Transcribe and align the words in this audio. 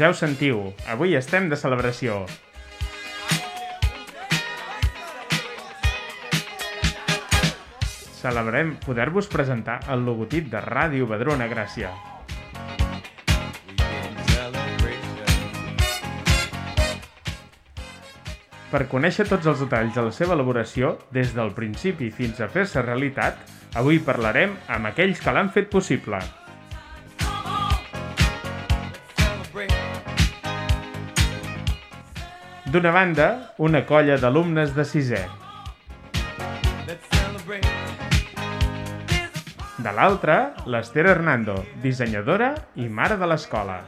Ja 0.00 0.08
ho 0.08 0.14
sentiu, 0.16 0.62
avui 0.88 1.10
estem 1.12 1.50
de 1.52 1.56
celebració. 1.60 2.22
Celebrem 8.16 8.70
poder-vos 8.80 9.28
presentar 9.28 9.76
el 9.92 10.06
logotip 10.08 10.48
de 10.48 10.64
Ràdio 10.64 11.10
Badrona 11.10 11.50
Gràcia. 11.52 11.92
Per 18.72 18.84
conèixer 18.88 19.28
tots 19.28 19.52
els 19.52 19.60
detalls 19.66 19.92
de 19.92 20.08
la 20.08 20.16
seva 20.16 20.38
elaboració, 20.40 20.96
des 21.12 21.36
del 21.36 21.52
principi 21.52 22.08
fins 22.08 22.40
a 22.40 22.48
fer-se 22.48 22.88
realitat, 22.88 23.36
avui 23.76 24.00
parlarem 24.00 24.56
amb 24.72 24.94
aquells 24.94 25.20
que 25.20 25.36
l'han 25.36 25.52
fet 25.52 25.68
possible. 25.68 26.24
D'una 32.70 32.92
banda, 32.94 33.54
una 33.58 33.80
colla 33.82 34.14
d'alumnes 34.14 34.70
de 34.76 34.84
sisè. 34.86 35.20
De 39.74 39.94
l'altra, 39.96 40.36
l'Ester 40.70 41.08
Hernando, 41.10 41.56
dissenyadora 41.82 42.52
i 42.78 42.86
mare 42.86 43.16
de 43.18 43.26
l'escola. 43.26 43.80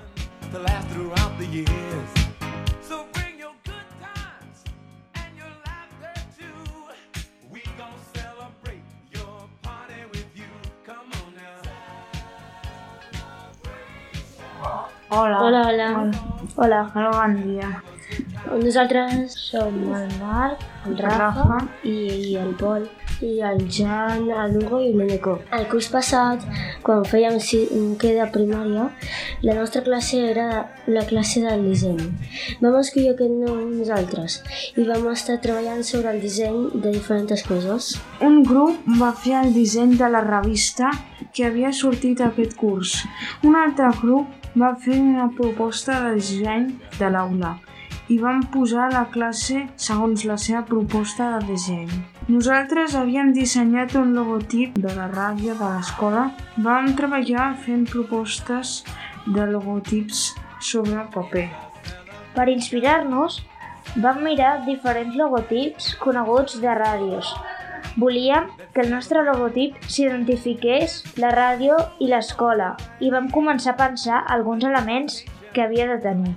Hola. 15.14 15.38
Hola, 15.38 15.64
hola. 15.68 15.88
Hola, 16.56 16.90
hola, 16.96 17.10
bon 17.10 17.42
dia. 17.46 17.91
Nosaltres 18.42 19.36
som 19.38 19.76
el 19.94 20.08
Marc, 20.18 20.58
el 20.86 20.98
Rafa, 20.98 21.18
Rafa. 21.18 21.58
i, 21.86 21.94
i 22.30 22.34
el 22.36 22.50
Pol, 22.58 22.88
i 23.22 23.38
el 23.46 23.62
Jan, 23.70 24.26
l'Hugo 24.50 24.80
i 24.82 24.90
l'Eneco. 24.96 25.36
El 25.54 25.68
curs 25.70 25.86
passat, 25.92 26.42
quan 26.82 27.06
fèiem 27.06 27.38
cinquè 27.38 28.12
de 28.18 28.26
primària, 28.34 28.88
la 29.46 29.56
nostra 29.58 29.84
classe 29.86 30.18
era 30.32 30.48
la 30.90 31.06
classe 31.06 31.44
del 31.46 31.64
disseny. 31.68 32.02
Vam 32.60 32.80
escollir 32.82 33.14
aquest 33.14 33.38
nom 33.44 33.62
nosaltres 33.78 34.40
i 34.74 34.86
vam 34.90 35.06
estar 35.14 35.38
treballant 35.46 35.86
sobre 35.86 36.10
el 36.10 36.20
disseny 36.26 36.68
de 36.74 36.96
diferents 36.98 37.46
coses. 37.46 37.94
Un 38.20 38.42
grup 38.42 38.82
va 39.00 39.14
fer 39.14 39.38
el 39.44 39.54
disseny 39.54 39.96
de 40.02 40.10
la 40.10 40.26
revista 40.26 40.90
que 41.32 41.46
havia 41.46 41.72
sortit 41.72 42.20
aquest 42.20 42.58
curs. 42.58 43.00
Un 43.46 43.56
altre 43.56 43.94
grup 44.02 44.50
va 44.58 44.74
fer 44.74 44.98
una 44.98 45.30
proposta 45.36 46.02
de 46.08 46.16
disseny 46.18 46.72
de 46.98 47.12
l'aula 47.12 47.60
i 48.08 48.18
van 48.18 48.42
posar 48.54 48.88
la 48.92 49.04
classe 49.12 49.62
segons 49.76 50.24
la 50.28 50.36
seva 50.40 50.62
proposta 50.66 51.28
de 51.36 51.52
disseny. 51.52 51.92
Nosaltres 52.28 52.96
havíem 52.98 53.32
dissenyat 53.36 53.94
un 53.98 54.12
logotip 54.16 54.78
de 54.82 54.94
la 54.96 55.08
ràdio 55.12 55.54
de 55.58 55.70
l'escola. 55.76 56.28
Vam 56.66 56.92
treballar 56.98 57.52
fent 57.64 57.86
propostes 57.90 58.82
de 59.26 59.46
logotips 59.46 60.32
sobre 60.60 61.06
paper. 61.14 61.48
Per 62.34 62.46
inspirar-nos, 62.48 63.40
vam 64.02 64.22
mirar 64.24 64.62
diferents 64.66 65.16
logotips 65.18 65.94
coneguts 66.02 66.60
de 66.62 66.76
ràdios. 66.78 67.34
Volíem 67.96 68.46
que 68.72 68.80
el 68.80 68.90
nostre 68.90 69.20
logotip 69.26 69.76
s'identifiqués 69.84 71.02
la 71.20 71.34
ràdio 71.34 71.76
i 72.00 72.08
l'escola 72.08 72.72
i 73.04 73.10
vam 73.12 73.28
començar 73.34 73.74
a 73.74 73.80
pensar 73.82 74.22
alguns 74.36 74.64
elements 74.64 75.20
que 75.52 75.66
havia 75.66 75.90
de 75.90 76.00
tenir. 76.00 76.32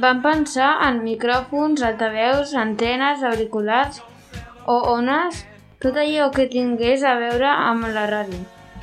Vam 0.00 0.22
pensar 0.24 0.70
en 0.86 1.02
micròfons, 1.04 1.82
altaveus, 1.84 2.54
antenes, 2.56 3.20
auriculars 3.28 3.98
o 4.64 4.76
ones, 4.94 5.42
tot 5.84 5.98
allò 6.00 6.30
que 6.32 6.46
tingués 6.48 7.02
a 7.04 7.12
veure 7.20 7.50
amb 7.50 7.90
la 7.92 8.06
ràdio. 8.08 8.40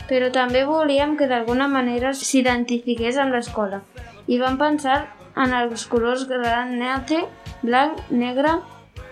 Però 0.09 0.29
també 0.33 0.61
volíem 0.69 1.15
que 1.17 1.29
d'alguna 1.31 1.67
manera 1.67 2.13
s'identifiqués 2.13 3.17
amb 3.17 3.33
l'escola 3.33 3.81
i 4.27 4.37
vam 4.37 4.59
pensar 4.61 4.99
en 5.33 5.55
els 5.57 5.87
colors 5.89 6.27
gran 6.29 6.75
neutre, 6.77 7.23
blanc, 7.63 7.97
negre 8.11 8.59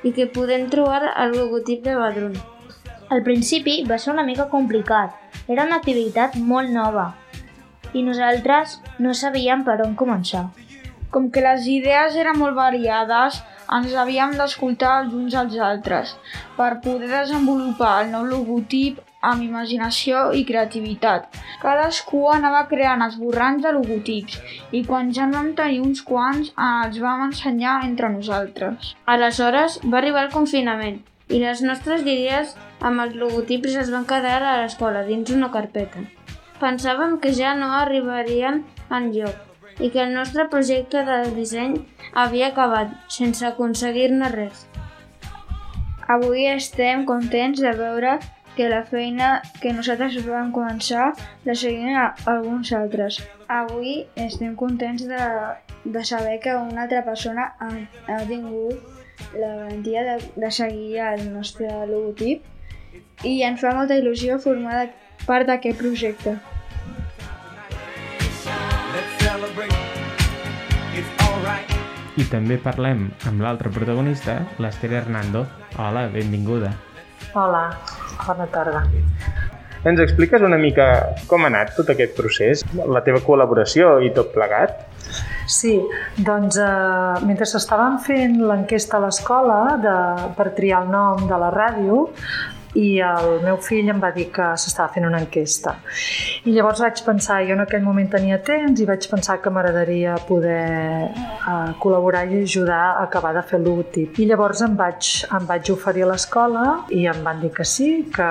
i 0.06 0.14
que 0.14 0.30
podem 0.30 0.70
trobar 0.70 1.16
al 1.16 1.34
logotip 1.34 1.82
de 1.82 1.98
Badrun. 1.98 2.38
Al 3.10 3.24
principi 3.26 3.80
va 3.90 3.98
ser 3.98 4.14
una 4.14 4.28
mica 4.28 4.50
complicat. 4.54 5.18
Era 5.48 5.66
una 5.66 5.82
activitat 5.82 6.38
molt 6.38 6.70
nova 6.70 7.10
i 7.94 8.06
nosaltres 8.06 8.82
no 9.00 9.18
sabíem 9.18 9.64
per 9.66 9.80
on 9.82 9.96
començar. 9.98 10.46
Com 11.18 11.32
que 11.34 11.42
les 11.42 11.64
idees 11.66 12.16
eren 12.22 12.36
molt 12.38 12.54
variades, 12.54 13.38
ens 13.74 13.94
havíem 13.98 14.36
d'escoltar 14.38 14.90
els 15.02 15.14
uns 15.20 15.38
als 15.40 15.56
altres 15.68 16.12
per 16.58 16.68
poder 16.84 17.08
desenvolupar 17.10 17.94
el 18.04 18.12
nou 18.12 18.28
logotip 18.34 19.00
amb 19.30 19.42
imaginació 19.42 20.20
i 20.38 20.44
creativitat. 20.50 21.26
Cadascú 21.64 22.22
anava 22.36 22.60
creant 22.74 23.02
esborrants 23.08 23.66
de 23.66 23.72
logotips 23.80 24.38
i 24.78 24.84
quan 24.92 25.10
ja 25.18 25.26
en 25.26 25.34
vam 25.40 25.50
tenir 25.58 25.82
uns 25.88 26.04
quants 26.12 26.54
els 26.68 27.02
vam 27.08 27.26
ensenyar 27.32 27.80
entre 27.90 28.14
nosaltres. 28.20 28.94
Aleshores 29.16 29.80
va 29.88 29.98
arribar 30.04 30.28
el 30.28 30.32
confinament 30.38 31.02
i 31.34 31.42
les 31.48 31.66
nostres 31.66 32.06
idees 32.06 32.54
amb 32.92 33.08
els 33.08 33.18
logotips 33.24 33.82
es 33.88 33.92
van 33.98 34.06
quedar 34.14 34.38
a 34.44 34.56
l'escola 34.62 35.02
dins 35.10 35.34
una 35.34 35.50
carpeta. 35.58 36.06
Pensàvem 36.62 37.18
que 37.26 37.34
ja 37.42 37.58
no 37.58 37.74
arribarien 37.82 38.62
enlloc 39.02 39.47
i 39.80 39.92
que 39.94 40.02
el 40.04 40.14
nostre 40.14 40.48
projecte 40.50 41.04
de 41.06 41.20
disseny 41.36 41.78
havia 42.14 42.50
acabat 42.52 42.94
sense 43.14 43.46
aconseguir-ne 43.46 44.32
res. 44.34 44.66
Avui 46.08 46.48
estem 46.50 47.06
contents 47.06 47.62
de 47.62 47.74
veure 47.78 48.18
que 48.58 48.70
la 48.70 48.84
feina 48.90 49.30
que 49.62 49.72
nosaltres 49.76 50.18
vam 50.26 50.50
començar 50.56 51.12
la 51.46 51.56
seguim 51.62 51.94
a 51.94 52.08
alguns 52.32 52.72
altres. 52.74 53.20
Avui 53.48 54.00
estem 54.18 54.56
contents 54.58 55.06
de, 55.06 55.24
de 55.86 56.04
saber 56.04 56.40
que 56.42 56.56
una 56.58 56.88
altra 56.88 57.04
persona 57.06 57.52
ha, 57.60 57.70
ha 58.08 58.22
tingut 58.26 58.82
la 59.38 59.54
garantia 59.60 60.04
de, 60.10 60.18
de 60.36 60.52
seguir 60.52 60.98
el 61.06 61.28
nostre 61.34 61.70
logotip 61.92 63.26
i 63.26 63.42
ens 63.46 63.62
fa 63.62 63.76
molta 63.78 63.98
il·lusió 64.02 64.40
formar 64.42 64.88
part 65.26 65.50
d'aquest 65.50 65.78
projecte. 65.82 66.38
I 72.18 72.26
també 72.32 72.58
parlem 72.58 73.08
amb 73.30 73.44
l'altre 73.46 73.70
protagonista, 73.70 74.40
l'Ester 74.58 74.90
Hernando. 74.98 75.46
Hola, 75.78 76.08
benvinguda. 76.10 76.72
Hola, 77.38 77.68
bona 78.26 78.48
tarda. 78.54 78.82
Ens 79.88 80.02
expliques 80.02 80.42
una 80.42 80.58
mica 80.58 80.88
com 81.30 81.46
ha 81.46 81.52
anat 81.52 81.76
tot 81.78 81.92
aquest 81.94 82.18
procés, 82.18 82.64
la 82.74 83.04
teva 83.06 83.22
col·laboració 83.24 84.00
i 84.04 84.10
tot 84.16 84.34
plegat? 84.34 84.82
Sí, 85.48 85.78
doncs 86.18 86.58
eh, 86.60 87.26
mentre 87.28 87.48
estàvem 87.48 88.00
fent 88.04 88.36
l'enquesta 88.50 88.98
a 88.98 89.06
l'escola 89.06 89.60
de, 89.80 89.96
per 90.36 90.50
triar 90.58 90.82
el 90.84 90.92
nom 90.92 91.24
de 91.30 91.38
la 91.40 91.54
ràdio, 91.54 92.08
i 92.78 93.00
el 93.02 93.42
meu 93.44 93.58
fill 93.64 93.90
em 93.90 94.00
va 94.04 94.12
dir 94.16 94.28
que 94.34 94.52
s'estava 94.62 94.92
fent 94.94 95.08
una 95.08 95.22
enquesta. 95.24 95.76
I 96.46 96.54
llavors 96.56 96.82
vaig 96.84 97.02
pensar, 97.06 97.40
jo 97.48 97.56
en 97.58 97.64
aquell 97.64 97.84
moment 97.86 98.10
tenia 98.14 98.38
temps 98.46 98.82
i 98.82 98.88
vaig 98.88 99.08
pensar 99.12 99.40
que 99.42 99.52
m'agradaria 99.54 100.18
poder 100.28 101.10
uh, 101.10 101.74
col·laborar 101.82 102.26
i 102.30 102.44
ajudar 102.44 102.82
a 102.90 103.06
acabar 103.08 103.34
de 103.38 103.44
fer 103.50 103.60
logotip. 103.64 104.20
I 104.22 104.28
llavors 104.30 104.62
em 104.66 104.76
vaig, 104.78 105.10
em 105.34 105.48
vaig 105.50 105.72
oferir 105.74 106.06
a 106.06 106.12
l'escola 106.12 106.66
i 106.94 107.06
em 107.10 107.24
van 107.26 107.42
dir 107.42 107.52
que 107.56 107.66
sí, 107.66 107.90
que, 108.14 108.30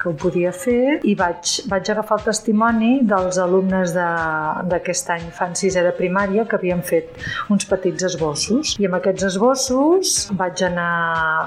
que 0.00 0.08
ho 0.10 0.14
podia 0.24 0.52
fer 0.56 0.98
i 1.04 1.14
vaig, 1.18 1.58
vaig 1.70 1.92
agafar 1.92 2.18
el 2.20 2.26
testimoni 2.30 2.92
dels 3.08 3.38
alumnes 3.42 3.94
d'aquest 3.94 5.12
any 5.14 5.28
fan 5.34 5.54
sisè 5.58 5.84
de 5.84 5.92
primària 5.96 6.46
que 6.48 6.56
havien 6.58 6.82
fet 6.86 7.12
uns 7.52 7.68
petits 7.68 8.08
esbossos 8.10 8.74
i 8.80 8.88
amb 8.88 8.98
aquests 8.98 9.28
esbossos 9.30 10.14
vaig 10.38 10.64
anar 10.66 10.90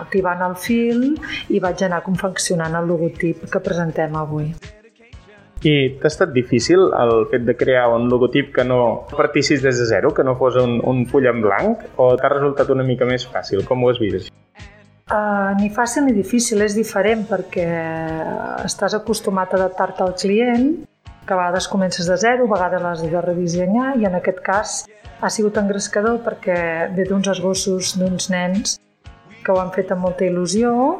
activant 0.03 0.43
el 0.47 0.55
fil 0.61 1.03
i 1.53 1.61
vaig 1.63 1.83
anar 1.87 2.03
confeccionant 2.27 2.75
el 2.75 2.87
logotip 2.87 3.47
que 3.51 3.59
presentem 3.63 4.15
avui. 4.15 4.51
I 5.65 5.97
t'ha 5.97 6.09
estat 6.11 6.33
difícil 6.35 6.91
el 6.93 7.25
fet 7.31 7.45
de 7.47 7.55
crear 7.57 7.87
un 7.89 8.07
logotip 8.11 8.53
que 8.53 8.63
no 8.63 9.07
partissis 9.09 9.63
des 9.63 9.79
de 9.79 9.85
zero, 9.89 10.13
que 10.13 10.23
no 10.23 10.35
fos 10.37 10.55
un, 10.61 10.77
un 10.85 11.05
full 11.09 11.25
en 11.25 11.41
blanc, 11.41 11.87
o 11.97 12.15
t'ha 12.15 12.29
resultat 12.29 12.69
una 12.69 12.85
mica 12.85 13.07
més 13.09 13.25
fàcil? 13.25 13.65
Com 13.65 13.83
ho 13.83 13.89
has 13.89 13.97
vist? 13.99 14.29
Uh, 15.07 15.55
ni 15.57 15.71
fàcil 15.73 16.05
ni 16.05 16.13
difícil, 16.13 16.61
és 16.61 16.75
diferent 16.75 17.23
perquè 17.25 17.65
estàs 18.67 18.93
acostumat 18.93 19.55
a 19.55 19.61
adaptar-te 19.61 20.03
al 20.03 20.13
client, 20.19 20.69
que 21.25 21.33
a 21.33 21.39
vegades 21.39 21.67
comences 21.67 22.05
de 22.07 22.17
zero, 22.21 22.45
a 22.45 22.53
vegades 22.53 22.83
l'has 22.83 23.01
de 23.01 23.21
redissenyar 23.21 23.95
i 23.97 24.05
en 24.05 24.15
aquest 24.19 24.43
cas 24.45 24.77
ha 25.19 25.29
sigut 25.33 25.57
engrescador 25.57 26.21
perquè 26.23 26.57
ve 26.93 27.07
d'uns 27.07 27.31
esbossos 27.33 27.95
d'uns 27.97 28.29
nens 28.29 28.77
que 29.43 29.51
ho 29.51 29.57
han 29.59 29.73
fet 29.73 29.91
amb 29.95 30.05
molta 30.05 30.27
il·lusió 30.27 30.99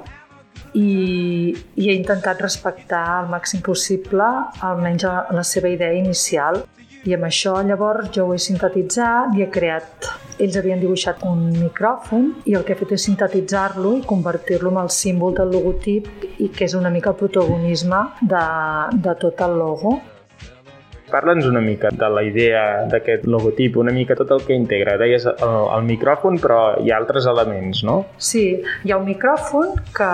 i, 0.73 1.53
i 1.75 1.89
he 1.89 1.95
intentat 1.95 2.41
respectar 2.41 3.03
al 3.19 3.29
màxim 3.31 3.61
possible 3.65 4.27
almenys 4.61 5.07
la 5.39 5.43
seva 5.43 5.71
idea 5.73 5.93
inicial 5.97 6.63
I 7.07 7.13
amb 7.15 7.27
això 7.27 7.53
llavors 7.63 8.09
jo 8.11 8.25
ho 8.27 8.33
he 8.35 8.39
sintetitzat 8.41 9.35
i 9.37 9.43
he 9.45 9.47
creat 9.53 10.09
ells 10.43 10.57
havien 10.59 10.81
dibuixat 10.81 11.23
un 11.29 11.45
micròfon 11.55 12.27
i 12.49 12.57
el 12.57 12.65
que 12.65 12.75
he 12.75 12.79
fet 12.81 12.91
és 12.97 13.05
sintetitzar-lo 13.07 13.93
i 13.97 14.03
convertir-lo 14.09 14.73
en 14.73 14.81
el 14.83 14.91
símbol 14.93 15.37
del 15.37 15.53
logotip 15.55 16.27
i 16.43 16.51
que 16.53 16.67
és 16.67 16.75
una 16.77 16.91
mica 16.93 17.13
el 17.13 17.19
protagonisme 17.21 18.03
de, 18.21 18.43
de 19.07 19.15
tot 19.23 19.41
el 19.47 19.57
logo. 19.61 19.97
Parla'ns 21.07 21.45
una 21.47 21.61
mica 21.61 21.89
de 21.91 22.09
la 22.11 22.21
idea 22.23 22.83
d'aquest 22.91 23.25
logotip, 23.31 23.77
una 23.79 23.93
mica 23.95 24.15
tot 24.19 24.31
el 24.35 24.43
que 24.43 24.55
integra. 24.57 24.97
Deies 24.99 25.23
el, 25.29 25.37
el 25.71 25.85
micròfon, 25.87 26.39
però 26.43 26.59
hi 26.83 26.91
ha 26.91 26.97
altres 26.99 27.27
elements, 27.31 27.83
no? 27.87 28.01
Sí, 28.19 28.43
hi 28.83 28.91
ha 28.91 28.97
un 28.99 29.07
micròfon 29.07 29.71
que, 29.95 30.09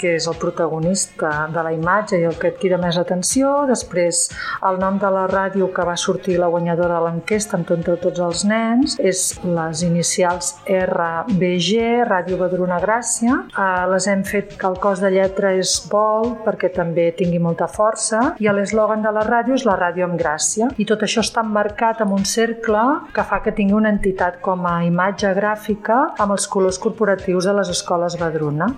que 0.00 0.14
és 0.18 0.28
el 0.28 0.36
protagonista 0.40 1.32
de 1.54 1.64
la 1.64 1.72
imatge 1.72 2.20
i 2.20 2.26
el 2.28 2.36
que 2.40 2.50
et 2.52 2.58
crida 2.60 2.78
més 2.82 2.98
atenció. 3.00 3.54
Després, 3.70 4.26
el 4.68 4.80
nom 4.82 4.98
de 5.00 5.12
la 5.14 5.24
ràdio 5.30 5.70
que 5.72 5.86
va 5.88 5.96
sortir 6.00 6.36
la 6.40 6.50
guanyadora 6.52 6.98
de 6.98 7.08
l'enquesta 7.08 7.56
amb 7.56 7.68
tot, 7.70 7.86
tots 8.04 8.20
els 8.20 8.44
nens 8.48 8.98
és 9.00 9.24
les 9.44 9.84
inicials 9.88 10.52
RBG, 10.68 12.04
Ràdio 12.10 12.38
Badruna 12.40 12.80
Gràcia. 12.84 13.40
Eh, 13.48 13.64
les 13.94 14.10
hem 14.12 14.26
fet 14.28 14.52
que 14.60 14.68
el 14.68 14.76
cos 14.84 15.00
de 15.00 15.14
lletra 15.16 15.54
és 15.56 15.78
vol 15.88 16.34
perquè 16.44 16.68
també 16.76 17.08
tingui 17.16 17.40
molta 17.40 17.70
força 17.70 18.34
i 18.42 18.52
l'eslògan 18.52 19.00
de 19.04 19.10
la 19.14 19.24
ràdio 19.24 19.56
és 19.56 19.64
la 19.64 19.78
ràdio 19.80 19.93
ràdio 19.94 20.08
amb 20.10 20.18
gràcia 20.18 20.70
i 20.76 20.84
tot 20.84 21.04
això 21.06 21.22
està 21.22 21.44
emmarcat 21.46 22.00
amb 22.02 22.16
un 22.16 22.24
cercle 22.26 22.82
que 23.14 23.22
fa 23.22 23.40
que 23.44 23.52
tingui 23.54 23.76
una 23.78 23.92
entitat 23.94 24.40
com 24.42 24.66
a 24.66 24.82
imatge 24.82 25.30
gràfica 25.38 26.16
amb 26.18 26.34
els 26.34 26.48
colors 26.48 26.78
corporatius 26.82 27.46
de 27.46 27.54
les 27.54 27.70
escoles 27.70 28.18
Badruna. 28.18 28.72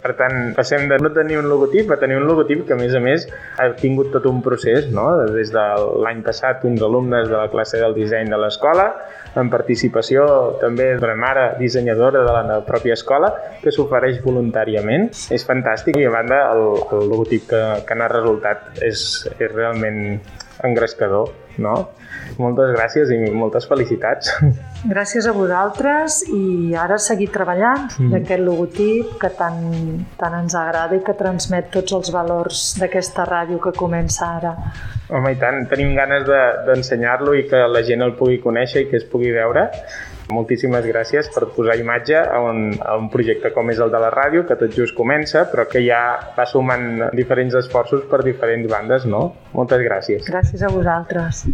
Per 0.00 0.12
tant, 0.16 0.52
passem 0.54 0.86
de 0.88 0.96
no 1.02 1.10
tenir 1.12 1.38
un 1.40 1.48
logotip 1.50 1.90
a 1.90 1.96
tenir 1.98 2.16
un 2.20 2.26
logotip 2.28 2.62
que, 2.68 2.74
a 2.76 2.78
més 2.78 2.94
a 2.94 3.00
més, 3.02 3.26
ha 3.58 3.66
tingut 3.80 4.12
tot 4.14 4.28
un 4.30 4.38
procés, 4.44 4.86
no? 4.92 5.04
Des 5.34 5.50
de 5.52 5.64
l'any 6.04 6.22
passat, 6.22 6.62
uns 6.68 6.84
alumnes 6.84 7.26
de 7.28 7.34
la 7.34 7.48
classe 7.50 7.80
del 7.80 7.96
disseny 7.96 8.30
de 8.30 8.38
l'escola, 8.38 8.86
en 9.40 9.50
participació 9.50 10.24
també 10.62 10.92
d'una 11.00 11.16
mare 11.18 11.46
dissenyadora 11.58 12.22
de 12.28 12.36
la 12.38 12.60
pròpia 12.68 12.94
escola, 12.94 13.32
que 13.64 13.74
s'ofereix 13.74 14.22
voluntàriament. 14.24 15.10
És 15.34 15.48
fantàstic 15.48 15.98
i, 15.98 16.06
a 16.06 16.14
banda, 16.14 16.42
el, 16.54 16.66
el 16.96 17.10
logotip 17.10 17.48
que, 17.50 17.62
que 17.88 17.98
n'ha 17.98 18.12
resultat 18.12 18.84
és, 18.86 19.00
és 19.40 19.48
realment 19.56 20.20
engrescador, 20.64 21.32
no? 21.62 21.74
Moltes 22.40 22.72
gràcies 22.74 23.12
i 23.14 23.18
moltes 23.34 23.66
felicitats. 23.68 24.32
Gràcies 24.86 25.26
a 25.26 25.32
vosaltres 25.34 26.20
i 26.30 26.74
ara 26.78 26.98
seguir 27.02 27.28
treballant 27.34 27.88
mm. 27.96 28.10
d'aquest 28.12 28.44
logotip 28.44 29.14
que 29.20 29.30
tant, 29.38 29.62
tant 30.20 30.36
ens 30.40 30.56
agrada 30.58 30.98
i 30.98 31.04
que 31.06 31.16
transmet 31.18 31.70
tots 31.74 31.96
els 31.96 32.12
valors 32.14 32.66
d'aquesta 32.80 33.26
ràdio 33.28 33.60
que 33.62 33.72
comença 33.76 34.28
ara. 34.40 34.54
Home, 35.10 35.32
i 35.34 35.40
tant, 35.40 35.64
tenim 35.70 35.94
ganes 35.96 36.26
d'ensenyar-lo 36.26 37.32
de, 37.34 37.44
i 37.44 37.48
que 37.50 37.64
la 37.70 37.82
gent 37.86 38.04
el 38.06 38.16
pugui 38.18 38.40
conèixer 38.42 38.84
i 38.84 38.90
que 38.90 39.00
es 39.00 39.08
pugui 39.10 39.32
veure 39.34 39.68
Moltíssimes 40.32 40.82
gràcies 40.88 41.28
per 41.30 41.46
posar 41.54 41.76
imatge 41.78 42.18
a 42.18 42.40
un, 42.42 42.72
a 42.82 42.96
un 42.98 43.06
projecte 43.12 43.52
com 43.54 43.70
és 43.70 43.78
el 43.82 43.92
de 43.94 44.00
la 44.02 44.10
ràdio, 44.10 44.42
que 44.48 44.56
tot 44.58 44.74
just 44.74 44.96
comença, 44.98 45.44
però 45.52 45.66
que 45.70 45.82
ja 45.86 46.02
va 46.36 46.46
sumant 46.50 47.06
diferents 47.14 47.54
esforços 47.54 48.06
per 48.10 48.24
diferents 48.26 48.66
bandes, 48.70 49.06
no? 49.06 49.36
Moltes 49.54 49.84
gràcies. 49.86 50.26
Gràcies 50.26 50.66
a 50.66 50.72
vosaltres. 50.72 51.46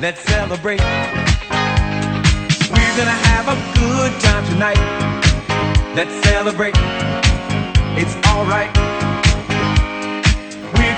Let's 0.00 0.20
celebrate. 0.20 0.80
We're 2.72 2.96
gonna 2.96 3.20
have 3.28 3.48
a 3.52 3.58
good 3.76 4.12
time 4.22 4.44
tonight. 4.48 4.80
Let's 5.94 6.14
celebrate. 6.24 6.74
It's 7.98 8.16
alright. 8.26 9.09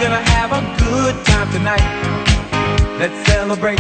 gonna 0.03 0.31
have 0.31 0.51
a 0.51 0.63
good 0.83 1.15
time 1.25 1.49
tonight. 1.53 1.87
Let's 2.99 3.15
celebrate. 3.31 3.79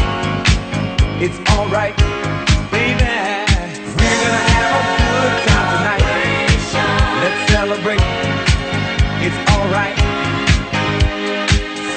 It's 1.18 1.38
alright, 1.50 1.96
baby. 2.70 3.02
We're 3.98 4.18
gonna 4.22 4.44
have 4.54 4.70
a 4.78 4.84
good 5.02 5.34
time 5.50 5.68
tonight. 5.74 6.06
Let's 7.22 7.40
celebrate. 7.50 8.02
It's 9.26 9.38
alright. 9.50 9.98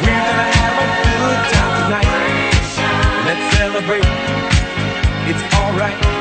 We're 0.01 0.23
gonna 0.29 0.49
have 0.57 0.75
a 0.81 0.89
good 1.05 1.39
time 1.53 1.73
tonight. 1.83 2.09
Let's 3.27 3.45
celebrate. 3.57 4.07
It's 5.29 5.43
alright. 5.53 6.14